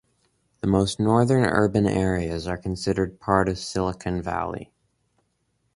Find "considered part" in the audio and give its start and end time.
2.57-3.47